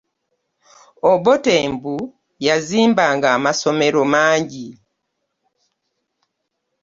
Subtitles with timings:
[1.11, 1.95] Obote mbu
[2.45, 4.67] yazimbanga amasomero mangi.